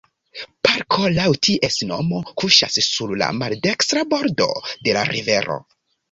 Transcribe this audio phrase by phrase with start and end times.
[0.67, 4.47] Parko laŭ ties nomo kuŝas sur la maldekstra bordo
[4.89, 5.59] de la rivero.